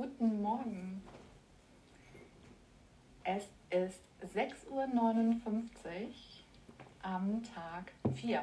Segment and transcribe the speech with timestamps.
[0.00, 1.02] Guten Morgen.
[3.22, 4.00] Es ist
[4.34, 4.86] 6.59 Uhr
[7.02, 8.42] am Tag 4.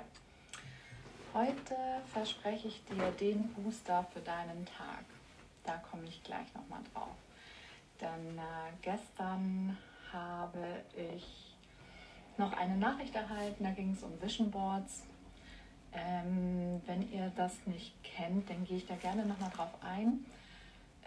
[1.34, 1.76] Heute
[2.14, 5.04] verspreche ich dir den Booster für deinen Tag.
[5.64, 7.16] Da komme ich gleich nochmal drauf.
[8.02, 9.76] Denn äh, gestern
[10.14, 11.56] habe ich
[12.38, 15.06] noch eine Nachricht erhalten, da ging es um Vision Boards.
[15.92, 20.24] Ähm, wenn ihr das nicht kennt, dann gehe ich da gerne nochmal drauf ein.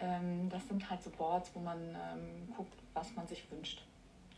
[0.01, 3.83] Ähm, das sind halt so Boards, wo man ähm, guckt, was man sich wünscht.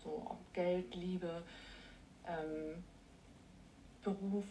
[0.04, 1.42] So ob Geld, Liebe,
[2.28, 2.84] ähm,
[4.04, 4.46] Beruf,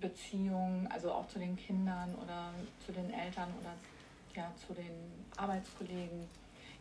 [0.00, 2.52] Beziehung, also auch zu den Kindern oder
[2.84, 3.74] zu den Eltern oder
[4.34, 6.28] ja, zu den Arbeitskollegen,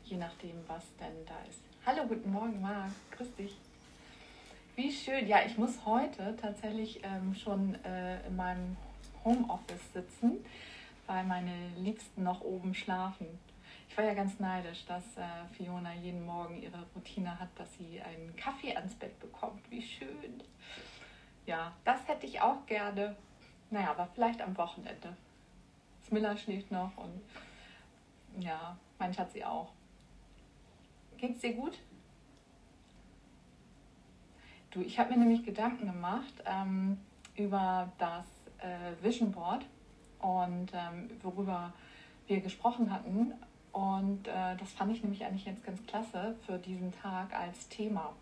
[0.06, 1.62] je nachdem, was denn da ist.
[1.86, 2.92] Hallo, guten Morgen, Marc.
[3.12, 3.56] Grüß dich.
[4.76, 5.28] Wie schön.
[5.28, 8.76] Ja, ich muss heute tatsächlich ähm, schon äh, in meinem
[9.24, 10.44] Homeoffice sitzen,
[11.08, 13.28] weil meine Liebsten noch oben schlafen.
[13.90, 18.02] Ich war ja ganz neidisch, dass äh, Fiona jeden Morgen ihre Routine hat, dass sie
[18.02, 19.70] einen Kaffee ans Bett bekommt.
[19.70, 20.42] Wie schön.
[21.46, 23.16] Ja, das hätte ich auch gerne.
[23.70, 25.16] Naja, aber vielleicht am Wochenende.
[26.08, 27.22] Smilla schläft noch und
[28.44, 29.72] ja, mein Schatz sie auch.
[31.18, 31.80] Geht's dir gut?
[34.72, 36.98] Du, ich habe mir nämlich Gedanken gemacht ähm,
[37.36, 38.26] über das
[38.58, 39.66] äh, Vision Board
[40.24, 41.74] und ähm, worüber
[42.28, 43.34] wir gesprochen hatten.
[43.72, 48.14] Und äh, das fand ich nämlich eigentlich jetzt ganz klasse für diesen Tag als Thema.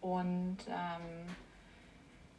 [0.00, 1.26] Und ähm,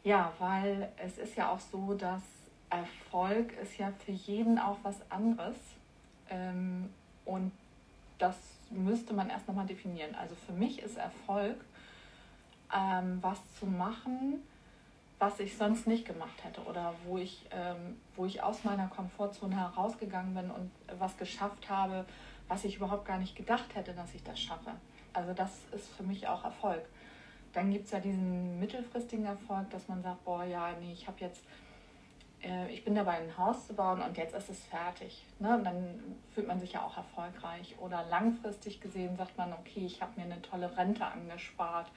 [0.04, 2.24] ja, weil es ist ja auch so, dass
[2.70, 5.56] Erfolg ist ja für jeden auch was anderes.
[6.30, 6.90] Ähm,
[7.26, 7.52] und
[8.18, 8.36] das
[8.70, 10.16] müsste man erst nochmal definieren.
[10.16, 11.58] Also für mich ist Erfolg
[12.74, 14.42] ähm, was zu machen,
[15.20, 19.56] was ich sonst nicht gemacht hätte oder wo ich, ähm, wo ich aus meiner Komfortzone
[19.56, 22.06] herausgegangen bin und was geschafft habe,
[22.48, 24.72] was ich überhaupt gar nicht gedacht hätte, dass ich das schaffe.
[25.14, 26.84] Also das ist für mich auch Erfolg.
[27.54, 31.20] Dann gibt es ja diesen mittelfristigen Erfolg, dass man sagt, boah, ja, nee, ich habe
[31.20, 31.44] jetzt,
[32.42, 35.24] äh, ich bin dabei, ein Haus zu bauen und jetzt ist es fertig.
[35.38, 35.56] Ne?
[35.56, 36.00] Und dann
[36.34, 37.76] fühlt man sich ja auch erfolgreich.
[37.80, 41.92] Oder langfristig gesehen sagt man, okay, ich habe mir eine tolle Rente angespart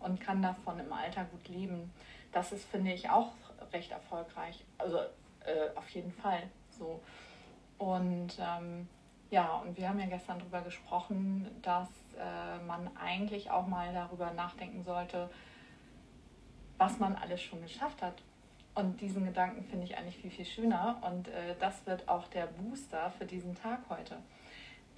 [0.00, 1.90] und kann davon im Alter gut leben.
[2.32, 3.32] Das ist, finde ich, auch
[3.72, 4.64] recht erfolgreich.
[4.78, 7.00] Also äh, auf jeden Fall so.
[7.78, 8.88] Und ähm,
[9.30, 14.32] ja, und wir haben ja gestern darüber gesprochen, dass äh, man eigentlich auch mal darüber
[14.32, 15.30] nachdenken sollte,
[16.78, 18.22] was man alles schon geschafft hat.
[18.74, 21.00] Und diesen Gedanken finde ich eigentlich viel, viel schöner.
[21.02, 24.18] Und äh, das wird auch der Booster für diesen Tag heute.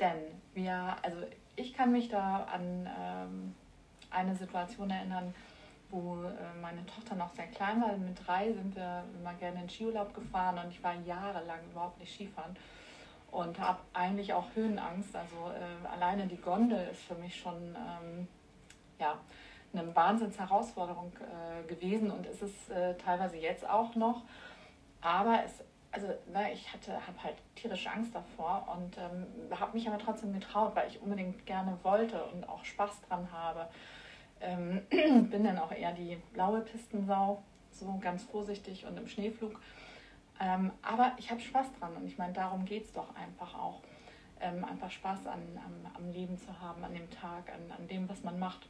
[0.00, 0.18] Denn
[0.54, 1.18] wir, also
[1.56, 3.54] ich kann mich da an ähm,
[4.10, 5.34] eine Situation erinnern,
[5.92, 7.96] wo äh, meine Tochter noch sehr klein war.
[7.96, 12.12] Mit drei sind wir immer gerne in Skiurlaub gefahren und ich war jahrelang überhaupt nicht
[12.12, 12.56] Skifahren
[13.30, 15.14] und habe eigentlich auch Höhenangst.
[15.14, 18.26] Also äh, alleine die Gondel ist für mich schon ähm,
[18.98, 19.18] ja,
[19.72, 24.22] eine Wahnsinnsherausforderung äh, gewesen und ist es äh, teilweise jetzt auch noch.
[25.02, 29.26] Aber es, also ne, ich habe halt tierische Angst davor und ähm,
[29.58, 33.68] habe mich aber trotzdem getraut, weil ich unbedingt gerne wollte und auch Spaß dran habe.
[34.42, 34.82] Ähm,
[35.30, 39.58] bin dann auch eher die blaue Pistensau, so ganz vorsichtig und im Schneeflug.
[40.40, 43.80] Ähm, aber ich habe Spaß dran und ich meine, darum geht es doch einfach auch.
[44.40, 48.08] Ähm, einfach Spaß an, am, am, Leben zu haben, an dem Tag, an, an dem,
[48.08, 48.66] was man macht.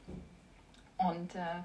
[0.98, 1.62] Und äh,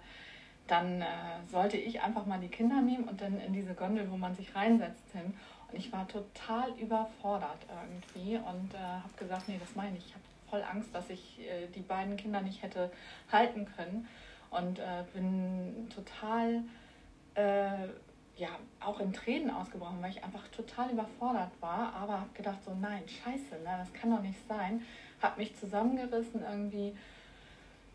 [0.68, 1.06] dann äh,
[1.52, 4.56] sollte ich einfach mal die Kinder nehmen und dann in diese Gondel, wo man sich
[4.56, 5.34] reinsetzt, hin.
[5.70, 10.06] Und ich war total überfordert irgendwie und äh, habe gesagt, nee, das meine ich.
[10.06, 10.16] Ich
[10.50, 12.92] voll Angst, dass ich äh, die beiden Kinder nicht hätte
[13.32, 14.08] halten können.
[14.50, 16.64] Und äh, bin total
[17.36, 17.88] äh,
[18.38, 18.50] ja
[18.80, 23.04] auch in Tränen ausgebrochen, weil ich einfach total überfordert war, aber habe gedacht so nein
[23.08, 24.82] Scheiße, ne, das kann doch nicht sein,
[25.22, 26.96] habe mich zusammengerissen irgendwie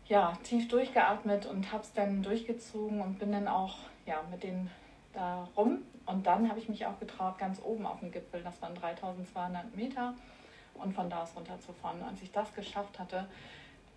[0.05, 4.69] ja tief durchgeatmet und habe es dann durchgezogen und bin dann auch ja mit denen
[5.13, 5.83] da rum.
[6.05, 9.73] Und dann habe ich mich auch getraut ganz oben auf dem Gipfel, das waren 3200
[9.75, 10.13] Meter
[10.75, 12.01] und von da aus runterzufahren.
[12.03, 13.27] Als ich das geschafft hatte,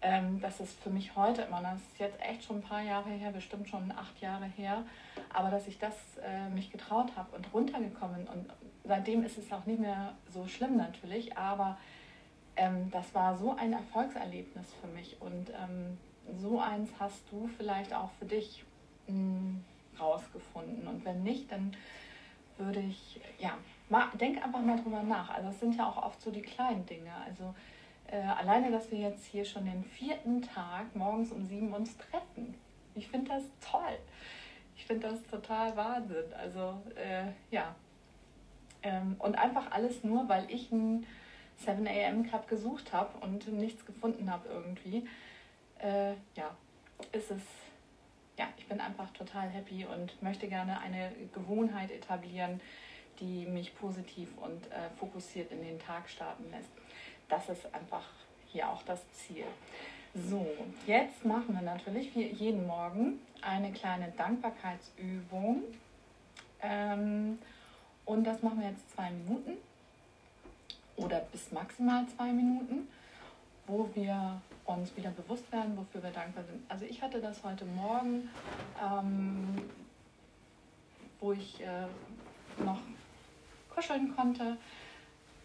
[0.02, 3.10] ähm, das ist für mich heute immer, das ist jetzt echt schon ein paar Jahre
[3.10, 4.84] her, bestimmt schon acht Jahre her,
[5.32, 8.46] aber dass ich das äh, mich getraut habe und runtergekommen und
[8.84, 11.78] seitdem ist es auch nicht mehr so schlimm natürlich, aber
[12.56, 15.98] ähm, das war so ein Erfolgserlebnis für mich und ähm,
[16.38, 18.64] so eins hast du vielleicht auch für dich
[19.06, 19.64] mh, hm,
[19.98, 21.74] rausgefunden und wenn nicht, dann
[22.58, 23.56] würde ich, ja,
[23.88, 25.30] mal, denk einfach mal drüber nach.
[25.30, 27.12] Also es sind ja auch oft so die kleinen Dinge.
[27.26, 27.54] Also
[28.08, 32.54] äh, alleine, dass wir jetzt hier schon den vierten Tag morgens um sieben uns treffen.
[32.94, 33.98] Ich finde das toll.
[34.76, 36.32] Ich finde das total Wahnsinn.
[36.38, 37.74] Also äh, ja.
[38.82, 41.06] Ähm, und einfach alles nur, weil ich ein
[41.56, 42.24] 7 a.m.
[42.24, 45.08] Club gesucht habe und nichts gefunden habe irgendwie,
[45.78, 46.54] äh, ja,
[47.12, 47.42] ist es,
[48.38, 52.60] ja, ich bin einfach total happy und möchte gerne eine Gewohnheit etablieren,
[53.20, 56.70] die mich positiv und äh, fokussiert in den Tag starten lässt.
[57.28, 58.04] Das ist einfach
[58.46, 59.44] hier auch das Ziel.
[60.14, 60.46] So,
[60.86, 65.62] jetzt machen wir natürlich wie jeden Morgen eine kleine Dankbarkeitsübung.
[66.62, 67.38] Ähm,
[68.06, 69.58] und das machen wir jetzt zwei Minuten
[70.96, 72.88] oder bis maximal zwei Minuten,
[73.66, 76.64] wo wir uns wieder bewusst werden, wofür wir dankbar sind.
[76.70, 78.30] Also ich hatte das heute Morgen,
[78.82, 79.60] ähm,
[81.20, 81.86] wo ich äh,
[82.64, 82.80] noch
[83.76, 84.56] kuscheln konnte,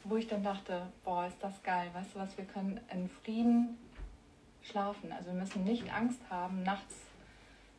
[0.06, 3.78] wo ich dann dachte, boah, ist das geil, weißt du was, wir können in Frieden
[4.63, 5.12] schlafen.
[5.12, 6.95] Also wir müssen nicht Angst haben, nachts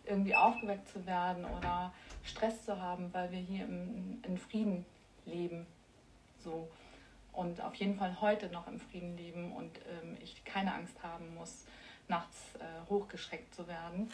[0.04, 4.84] irgendwie aufgeweckt zu werden oder Stress zu haben, weil wir hier im, in Frieden
[5.24, 5.66] leben.
[6.38, 6.68] So.
[7.32, 11.34] Und auf jeden Fall heute noch im Frieden leben und ähm, ich keine Angst haben
[11.34, 11.64] muss,
[12.08, 14.10] nachts äh, hochgeschreckt zu werden.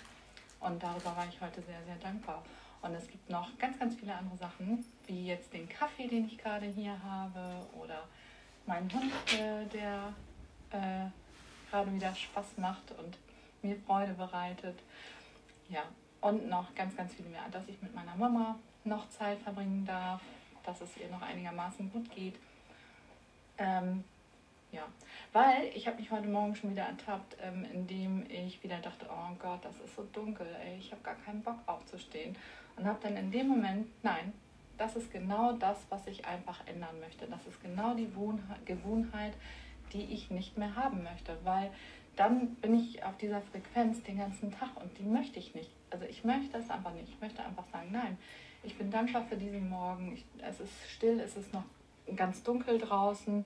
[0.61, 2.45] Und darüber war ich heute sehr, sehr dankbar.
[2.81, 6.39] Und es gibt noch ganz, ganz viele andere Sachen, wie jetzt den Kaffee, den ich
[6.39, 8.05] gerade hier habe, oder
[8.67, 10.13] meinen Hund, äh, der
[10.71, 11.11] äh,
[11.71, 13.19] gerade wieder Spaß macht und
[13.63, 14.79] mir Freude bereitet.
[15.69, 15.83] Ja,
[16.21, 20.21] und noch ganz, ganz viel mehr, dass ich mit meiner Mama noch Zeit verbringen darf,
[20.65, 22.35] dass es ihr noch einigermaßen gut geht.
[23.59, 24.05] Ähm,
[24.71, 24.83] ja,
[25.33, 29.35] weil ich habe mich heute Morgen schon wieder ertappt, ähm, indem ich wieder dachte, oh
[29.39, 32.37] Gott, das ist so dunkel, ey, ich habe gar keinen Bock aufzustehen.
[32.77, 34.33] Und habe dann in dem Moment, nein,
[34.79, 37.27] das ist genau das, was ich einfach ändern möchte.
[37.27, 38.09] Das ist genau die
[38.65, 39.35] Gewohnheit,
[39.93, 41.71] die ich nicht mehr haben möchte, weil
[42.17, 45.71] dann bin ich auf dieser Frequenz den ganzen Tag und die möchte ich nicht.
[45.91, 47.09] Also ich möchte das einfach nicht.
[47.09, 48.19] Ich möchte einfach sagen, nein,
[48.63, 50.13] ich bin dankbar für diesen Morgen.
[50.13, 51.65] Ich, es ist still, es ist noch
[52.17, 53.45] ganz dunkel draußen.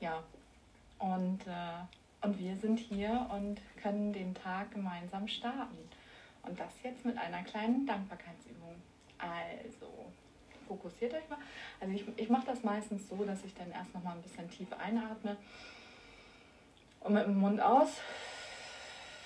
[0.00, 0.22] Ja,
[1.02, 5.76] und, äh, und wir sind hier und können den Tag gemeinsam starten.
[6.44, 8.76] Und das jetzt mit einer kleinen Dankbarkeitsübung.
[9.18, 10.12] Also,
[10.68, 11.38] fokussiert euch mal.
[11.80, 14.48] Also ich, ich mache das meistens so, dass ich dann erst noch mal ein bisschen
[14.48, 15.36] tief einatme
[17.00, 17.98] und mit dem Mund aus,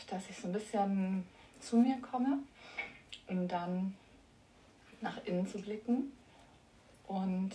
[0.08, 1.26] dass ich so ein bisschen
[1.60, 2.38] zu mir komme,
[3.28, 3.94] um dann
[5.00, 6.12] nach innen zu blicken
[7.06, 7.52] und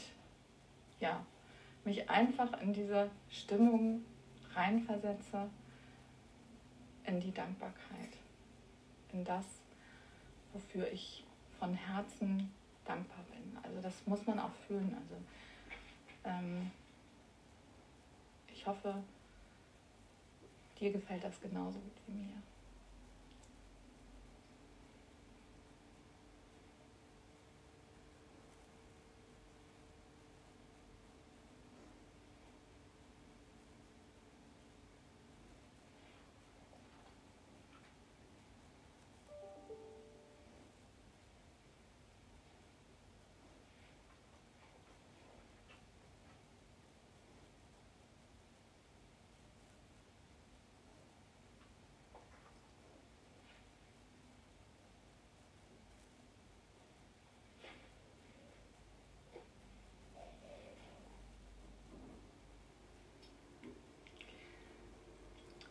[1.00, 1.25] ja,
[1.83, 4.06] mich einfach in diese Stimmung
[4.56, 5.50] reinversetze,
[7.06, 8.18] in die Dankbarkeit,
[9.12, 9.45] in das,
[10.53, 11.24] wofür ich
[11.59, 12.51] von Herzen
[12.86, 13.57] dankbar bin.
[13.63, 14.95] Also das muss man auch fühlen.
[14.95, 15.15] Also
[16.24, 16.71] ähm,
[18.48, 18.95] ich hoffe,
[20.80, 22.50] dir gefällt das genauso gut wie mir.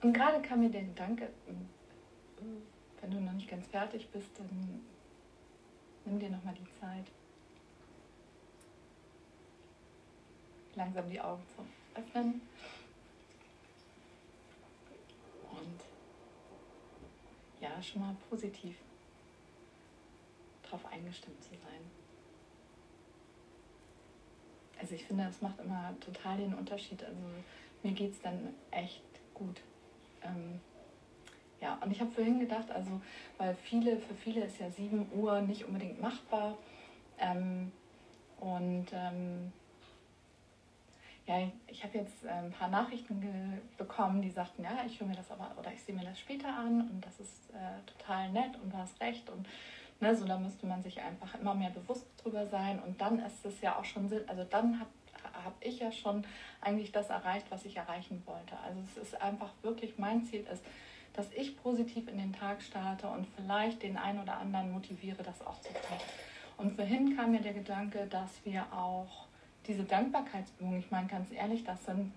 [0.03, 1.29] Und gerade kam mir der Gedanke,
[3.01, 4.83] wenn du noch nicht ganz fertig bist, dann
[6.05, 7.07] nimm dir nochmal die Zeit,
[10.75, 11.65] langsam die Augen zu
[12.01, 12.41] öffnen
[15.51, 15.81] und
[17.61, 18.77] ja, schon mal positiv
[20.63, 21.91] darauf eingestimmt zu sein.
[24.81, 27.03] Also ich finde, das macht immer total den Unterschied.
[27.05, 27.21] Also
[27.83, 29.03] mir geht es dann echt
[29.35, 29.61] gut
[30.23, 30.61] ähm,
[31.61, 33.01] ja, und ich habe vorhin gedacht, also,
[33.37, 36.57] weil viele, für viele ist ja 7 Uhr nicht unbedingt machbar.
[37.19, 37.71] Ähm,
[38.39, 39.53] und ähm,
[41.27, 45.17] ja, ich habe jetzt äh, ein paar Nachrichten bekommen, die sagten, ja, ich höre mir
[45.17, 48.57] das aber oder ich sehe mir das später an und das ist äh, total nett
[48.63, 49.47] und du hast recht und
[50.01, 53.45] ne, so da müsste man sich einfach immer mehr bewusst drüber sein und dann ist
[53.45, 54.89] es ja auch schon Sinn, also dann hat
[55.45, 56.25] habe ich ja schon
[56.61, 58.57] eigentlich das erreicht, was ich erreichen wollte.
[58.65, 60.63] Also es ist einfach wirklich, mein Ziel ist,
[61.15, 65.45] dass ich positiv in den Tag starte und vielleicht den einen oder anderen motiviere, das
[65.47, 65.99] auch zu tun.
[66.57, 69.27] Und vorhin kam mir der Gedanke, dass wir auch
[69.67, 72.13] diese Dankbarkeitsübungen, ich meine ganz ehrlich, das sind,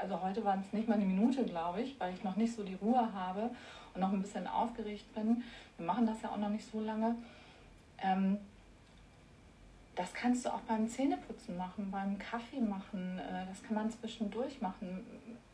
[0.00, 2.62] also heute waren es nicht mal eine Minute, glaube ich, weil ich noch nicht so
[2.62, 3.50] die Ruhe habe
[3.94, 5.42] und noch ein bisschen aufgeregt bin.
[5.76, 7.16] Wir machen das ja auch noch nicht so lange.
[8.02, 8.38] Ähm,
[9.98, 14.60] das kannst du auch beim Zähneputzen machen, beim Kaffee machen, äh, das kann man zwischendurch
[14.60, 15.04] machen.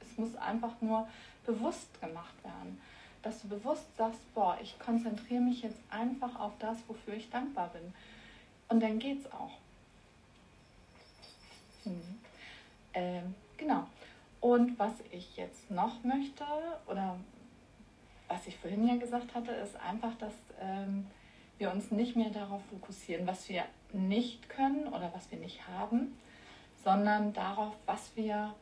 [0.03, 1.09] Es muss einfach nur
[1.47, 2.79] bewusst gemacht werden.
[3.23, 7.69] Dass du bewusst sagst, boah, ich konzentriere mich jetzt einfach auf das, wofür ich dankbar
[7.69, 7.95] bin.
[8.69, 9.53] Und dann geht's auch.
[11.85, 12.19] Hm.
[12.93, 13.87] Ähm, genau.
[14.43, 16.45] Und was ich jetzt noch möchte,
[16.87, 17.17] oder
[18.29, 21.07] was ich vorhin ja gesagt hatte, ist einfach, dass ähm,
[21.65, 26.15] wir uns nicht mehr darauf fokussieren, was wir nicht können oder was wir nicht haben,
[26.85, 28.55] sondern darauf, was wir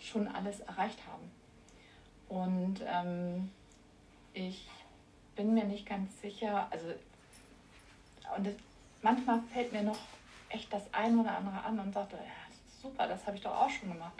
[0.00, 1.30] schon alles erreicht haben.
[2.28, 3.50] Und ähm,
[4.32, 4.68] ich
[5.36, 6.86] bin mir nicht ganz sicher, also
[8.36, 8.56] und es,
[9.00, 9.98] manchmal fällt mir noch
[10.48, 12.18] echt das ein oder andere an und sagt, ja,
[12.82, 14.14] super, das habe ich doch auch schon gemacht.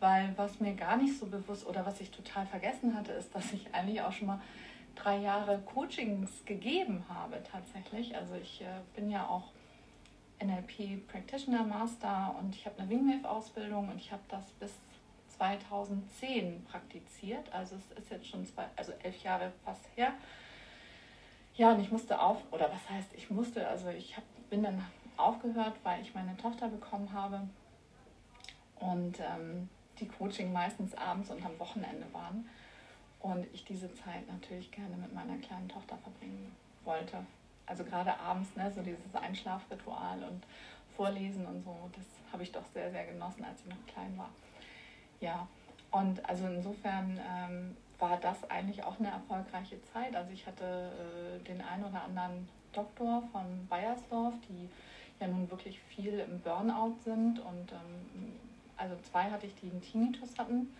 [0.00, 3.52] Weil was mir gar nicht so bewusst oder was ich total vergessen hatte, ist, dass
[3.52, 4.40] ich eigentlich auch schon mal
[5.02, 8.16] drei Jahre Coachings gegeben habe tatsächlich.
[8.16, 9.52] Also ich äh, bin ja auch
[10.42, 14.72] NLP Practitioner Master und ich habe eine Wingwave Ausbildung und ich habe das bis
[15.36, 17.52] 2010 praktiziert.
[17.52, 20.12] Also es ist jetzt schon zwei, also elf Jahre fast her.
[21.54, 24.84] Ja, und ich musste auf, oder was heißt, ich musste, also ich hab, bin dann
[25.16, 27.48] aufgehört, weil ich meine Tochter bekommen habe
[28.76, 32.48] und ähm, die Coaching meistens abends und am Wochenende waren
[33.20, 36.52] und ich diese Zeit natürlich gerne mit meiner kleinen Tochter verbringen
[36.84, 37.18] wollte.
[37.66, 40.42] Also gerade abends, ne, so dieses Einschlafritual und
[40.96, 44.30] Vorlesen und so, das habe ich doch sehr, sehr genossen, als sie noch klein war.
[45.20, 45.46] Ja,
[45.90, 50.14] und also insofern ähm, war das eigentlich auch eine erfolgreiche Zeit.
[50.14, 50.92] Also ich hatte
[51.34, 54.68] äh, den einen oder anderen Doktor von Bayersdorf, die
[55.20, 58.32] ja nun wirklich viel im Burnout sind und ähm,
[58.76, 60.72] also zwei hatte ich, die einen Tinnitus hatten.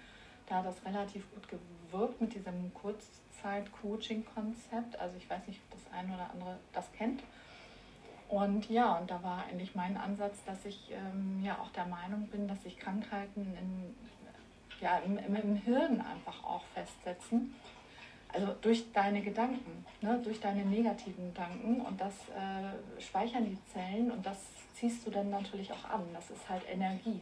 [0.49, 4.99] Da hat das relativ gut gewirkt mit diesem Kurzzeit-Coaching-Konzept.
[4.99, 7.23] Also ich weiß nicht, ob das eine oder andere das kennt.
[8.29, 12.29] Und ja, und da war eigentlich mein Ansatz, dass ich ähm, ja auch der Meinung
[12.29, 13.95] bin, dass sich Krankheiten in,
[14.81, 17.55] ja, im, im, Hirn einfach auch festsetzen.
[18.31, 21.81] Also durch deine Gedanken, ne, durch deine negativen Gedanken.
[21.81, 24.39] Und das äh, speichern die Zellen und das
[24.75, 26.03] ziehst du dann natürlich auch an.
[26.13, 27.21] Das ist halt Energie.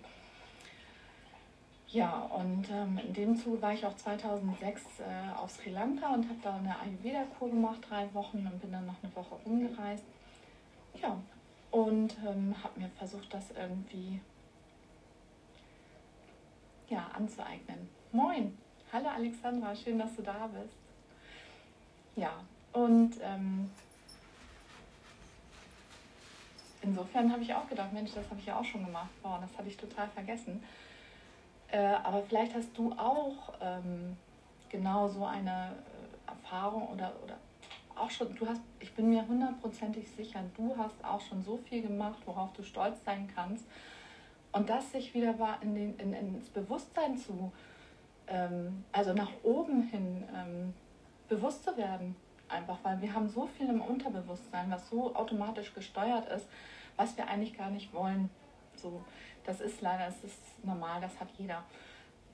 [1.97, 6.29] Ja, und ähm, in dem Zuge war ich auch 2006 äh, auf Sri Lanka und
[6.29, 10.05] habe da eine Ayurveda-Kur gemacht, drei Wochen und bin dann noch eine Woche rumgereist.
[11.01, 11.19] Ja,
[11.71, 14.21] und ähm, habe mir versucht, das irgendwie
[16.91, 17.89] ja, anzueignen.
[18.13, 18.59] Moin,
[18.93, 20.77] hallo Alexandra, schön, dass du da bist.
[22.15, 22.35] Ja,
[22.75, 23.71] und ähm,
[26.83, 29.09] insofern habe ich auch gedacht, Mensch, das habe ich ja auch schon gemacht.
[29.23, 30.63] Boah, das hatte ich total vergessen.
[31.77, 34.17] Äh, aber vielleicht hast du auch ähm,
[34.71, 37.37] genau so eine äh, Erfahrung oder, oder
[37.95, 41.83] auch schon, du hast, ich bin mir hundertprozentig sicher, du hast auch schon so viel
[41.83, 43.67] gemacht, worauf du stolz sein kannst.
[44.53, 47.53] Und das sich wieder in den, in, ins Bewusstsein zu,
[48.27, 50.73] ähm, also nach oben hin ähm,
[51.29, 52.17] bewusst zu werden.
[52.49, 56.47] Einfach, weil wir haben so viel im Unterbewusstsein, was so automatisch gesteuert ist,
[56.97, 58.31] was wir eigentlich gar nicht wollen.
[58.87, 59.03] So,
[59.45, 61.65] das ist leider, es ist normal, das hat jeder.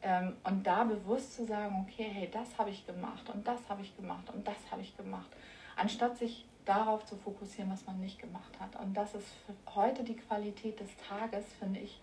[0.03, 3.81] Ähm, und da bewusst zu sagen, okay, hey, das habe ich gemacht und das habe
[3.81, 5.31] ich gemacht und das habe ich gemacht,
[5.77, 8.79] anstatt sich darauf zu fokussieren, was man nicht gemacht hat.
[8.79, 9.29] Und das ist
[9.75, 11.99] heute die Qualität des Tages, finde ich.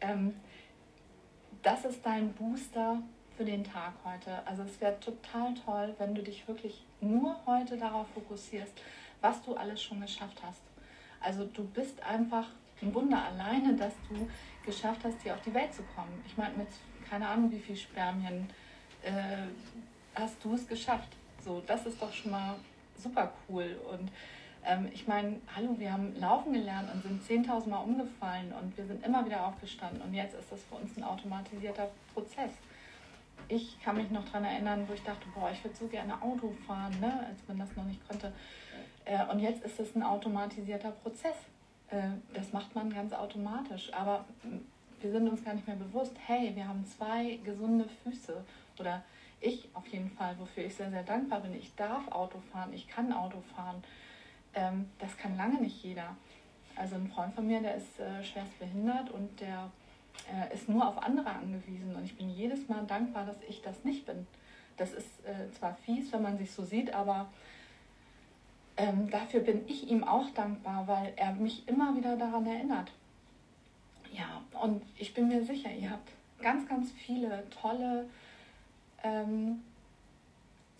[0.00, 0.40] Ähm,
[1.62, 3.02] das ist dein Booster
[3.36, 4.46] für den Tag heute.
[4.46, 8.72] Also es wäre total toll, wenn du dich wirklich nur heute darauf fokussierst,
[9.20, 10.62] was du alles schon geschafft hast.
[11.20, 12.46] Also du bist einfach
[12.82, 14.28] ein Wunder alleine, dass du
[14.64, 16.22] geschafft hast, hier auf die Welt zu kommen.
[16.26, 16.68] Ich meine, mit
[17.08, 18.48] keine Ahnung, wie viel Spermien
[19.02, 19.46] äh,
[20.14, 21.08] hast du es geschafft.
[21.44, 22.56] So, das ist doch schon mal
[22.96, 23.78] super cool.
[23.90, 24.10] Und
[24.64, 28.86] ähm, ich meine, hallo, wir haben laufen gelernt und sind 10.000 Mal umgefallen und wir
[28.86, 30.02] sind immer wieder aufgestanden.
[30.02, 32.50] Und jetzt ist das für uns ein automatisierter Prozess.
[33.48, 36.52] Ich kann mich noch daran erinnern, wo ich dachte, boah, ich würde so gerne Auto
[36.66, 37.26] fahren, ne?
[37.28, 38.32] als man das noch nicht konnte.
[39.04, 41.36] Äh, und jetzt ist es ein automatisierter Prozess.
[41.90, 43.92] Äh, das macht man ganz automatisch.
[43.92, 44.24] Aber
[45.00, 48.44] wir sind uns gar nicht mehr bewusst, hey, wir haben zwei gesunde Füße.
[48.78, 49.02] Oder
[49.40, 51.54] ich auf jeden Fall, wofür ich sehr, sehr dankbar bin.
[51.54, 53.82] Ich darf Auto fahren, ich kann Auto fahren.
[54.54, 56.16] Ähm, das kann lange nicht jeder.
[56.74, 59.70] Also ein Freund von mir, der ist äh, schwerst behindert und der
[60.32, 61.94] äh, ist nur auf andere angewiesen.
[61.94, 64.26] Und ich bin jedes Mal dankbar, dass ich das nicht bin.
[64.76, 65.08] Das ist
[65.58, 67.30] zwar fies, wenn man sich so sieht, aber
[68.76, 72.90] ähm, dafür bin ich ihm auch dankbar, weil er mich immer wieder daran erinnert.
[74.12, 78.08] Ja, und ich bin mir sicher, ihr habt ganz, ganz viele tolle
[79.02, 79.62] ähm,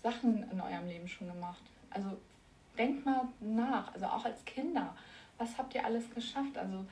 [0.02, 1.62] Sachen in eurem Leben schon gemacht.
[1.90, 2.16] Also
[2.76, 4.94] denkt mal nach, also auch als Kinder.
[5.38, 6.56] was habt ihr alles geschafft?
[6.56, 6.84] Also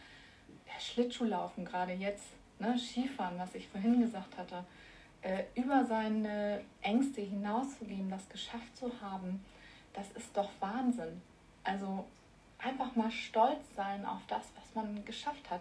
[0.78, 4.64] Schlittschuhlaufen gerade jetzt, ne, Skifahren, was ich vorhin gesagt hatte,
[5.22, 9.42] äh, über seine Ängste hinauszugehen, das geschafft zu haben,
[9.94, 11.22] das ist doch Wahnsinn.
[11.62, 12.04] Also
[12.58, 15.60] einfach mal stolz sein auf das, was man geschafft hat.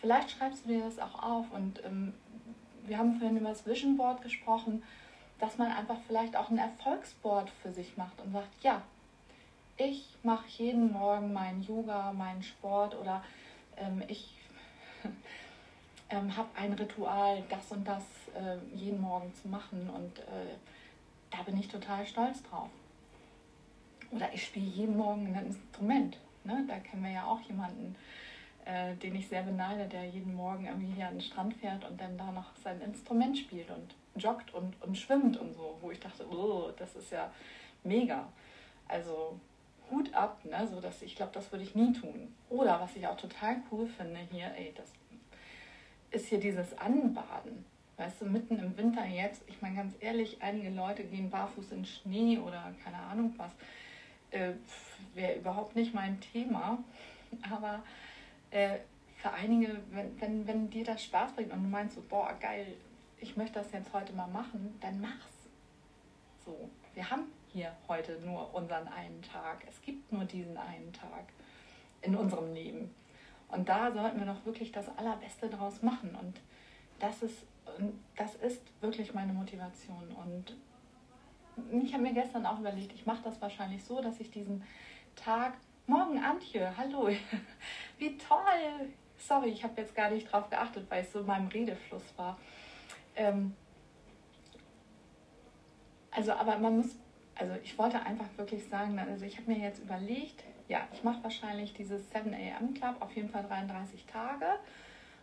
[0.00, 2.14] Vielleicht schreibst du dir das auch auf und ähm,
[2.86, 4.82] wir haben vorhin über das Vision Board gesprochen,
[5.38, 8.82] dass man einfach vielleicht auch ein Erfolgsboard für sich macht und sagt, ja,
[9.76, 13.22] ich mache jeden Morgen meinen Yoga, meinen Sport oder
[13.76, 14.34] ähm, ich
[16.10, 20.56] ähm, habe ein Ritual, das und das äh, jeden Morgen zu machen und äh,
[21.30, 22.68] da bin ich total stolz drauf.
[24.10, 26.18] Oder ich spiele jeden Morgen ein Instrument.
[26.44, 26.64] Ne?
[26.66, 27.94] Da kennen wir ja auch jemanden,
[28.64, 32.00] äh, den ich sehr beneide, der jeden Morgen irgendwie hier an den Strand fährt und
[32.00, 36.00] dann da noch sein Instrument spielt und joggt und, und schwimmt und so, wo ich
[36.00, 37.30] dachte, oh, das ist ja
[37.84, 38.28] mega.
[38.88, 39.38] Also
[39.90, 40.68] Hut ab, ne?
[40.68, 42.34] so dass ich glaube, das würde ich nie tun.
[42.48, 44.92] Oder was ich auch total cool finde hier, ey, das
[46.10, 47.64] ist hier dieses Anbaden.
[47.96, 51.84] Weißt du, mitten im Winter jetzt, ich meine ganz ehrlich, einige Leute gehen barfuß in
[51.84, 53.52] Schnee oder keine Ahnung was.
[54.30, 54.52] Äh,
[55.14, 56.78] Wäre überhaupt nicht mein Thema.
[57.50, 57.82] Aber
[58.50, 58.78] äh,
[59.16, 62.74] für einige, wenn, wenn, wenn dir das Spaß bringt und du meinst so, boah, geil,
[63.18, 65.48] ich möchte das jetzt heute mal machen, dann mach's.
[66.44, 69.64] So, wir haben hier heute nur unseren einen Tag.
[69.68, 71.24] Es gibt nur diesen einen Tag
[72.02, 72.94] in unserem Leben.
[73.48, 76.16] Und da sollten wir doch wirklich das Allerbeste draus machen.
[76.20, 76.40] Und
[76.98, 77.44] das ist,
[78.16, 80.08] das ist wirklich meine Motivation.
[80.24, 80.56] Und
[81.82, 84.62] ich habe mir gestern auch überlegt, ich mache das wahrscheinlich so, dass ich diesen
[85.16, 85.54] Tag,
[85.86, 87.08] morgen Antje, hallo,
[87.98, 88.90] wie toll.
[89.18, 92.38] Sorry, ich habe jetzt gar nicht drauf geachtet, weil ich so in meinem Redefluss war.
[93.16, 93.54] Ähm,
[96.10, 96.96] also, aber man muss,
[97.34, 101.22] also ich wollte einfach wirklich sagen, also ich habe mir jetzt überlegt, ja, ich mache
[101.22, 102.74] wahrscheinlich dieses 7 a.m.
[102.74, 104.46] Club auf jeden Fall 33 Tage.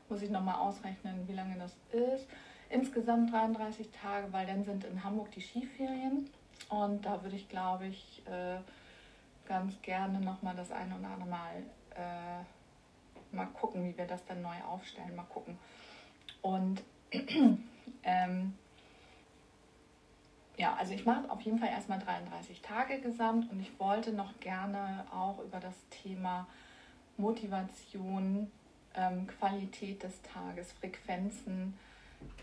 [0.10, 2.28] Muss ich nochmal ausrechnen, wie lange das ist.
[2.70, 6.30] Insgesamt 33 Tage, weil dann sind in Hamburg die Skiferien.
[6.70, 8.58] Und da würde ich, glaube ich, äh,
[9.48, 11.64] ganz gerne nochmal das eine oder andere Mal
[11.96, 15.16] äh, mal gucken, wie wir das dann neu aufstellen.
[15.16, 15.58] Mal gucken.
[16.42, 16.84] Und
[18.04, 18.54] ähm,
[20.58, 24.40] ja, also ich mache auf jeden Fall erstmal 33 Tage gesamt und ich wollte noch
[24.40, 26.48] gerne auch über das Thema
[27.18, 28.52] Motivation,
[28.96, 31.78] ähm, Qualität des Tages, Frequenzen,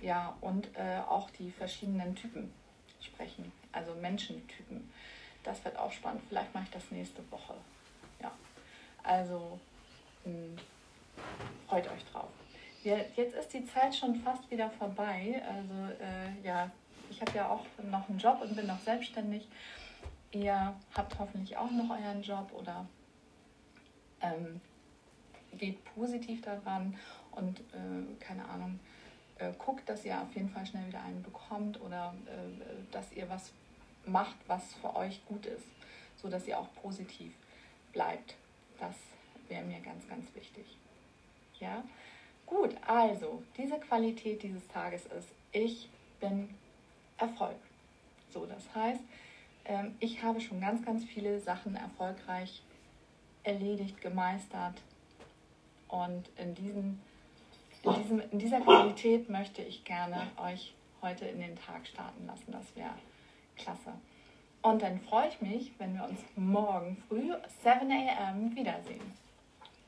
[0.02, 2.52] ja, und äh, auch die verschiedenen Typen
[3.00, 4.90] sprechen, also Menschentypen.
[5.42, 6.22] Das wird auch spannend.
[6.28, 7.54] Vielleicht mache ich das nächste Woche.
[8.20, 8.32] Ja,
[9.02, 9.58] also
[10.24, 10.56] mh, hm,
[11.68, 12.28] freut euch drauf.
[12.82, 15.42] Ja, jetzt ist die Zeit schon fast wieder vorbei.
[15.48, 16.70] Also äh, ja,
[17.10, 19.48] ich habe ja auch noch einen Job und bin noch selbstständig.
[20.32, 22.87] Ihr habt hoffentlich auch noch euren Job oder
[24.20, 24.60] ähm,
[25.56, 26.98] geht positiv daran
[27.30, 28.80] und äh, keine Ahnung,
[29.38, 33.29] äh, guckt, dass ihr auf jeden Fall schnell wieder einen bekommt oder äh, dass ihr
[33.29, 33.53] was
[34.07, 35.66] macht, was für euch gut ist,
[36.16, 37.33] so dass ihr auch positiv
[37.92, 38.35] bleibt.
[38.79, 38.97] Das
[39.49, 40.77] wäre mir ganz, ganz wichtig.
[41.59, 41.83] Ja,
[42.47, 42.77] gut.
[42.87, 45.88] Also diese Qualität dieses Tages ist: Ich
[46.20, 46.55] bin
[47.18, 47.57] Erfolg.
[48.31, 49.01] So, das heißt,
[49.64, 52.62] ähm, ich habe schon ganz, ganz viele Sachen erfolgreich
[53.44, 54.83] erledigt, gemeistert.
[55.88, 57.01] Und in, diesen,
[57.85, 62.51] in, diesem, in dieser Qualität möchte ich gerne euch heute in den Tag starten lassen.
[62.51, 62.94] Das wäre
[63.57, 63.92] klasse.
[64.62, 68.57] Und dann freue ich mich, wenn wir uns morgen früh 7 a.m.
[68.57, 69.12] wiedersehen.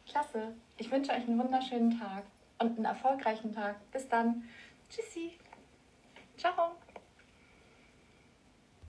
[0.07, 0.55] Klasse.
[0.77, 2.25] Ich wünsche euch einen wunderschönen Tag
[2.59, 3.77] und einen erfolgreichen Tag.
[3.91, 4.45] Bis dann.
[4.91, 5.33] Tschüssi.
[6.37, 6.77] Ciao.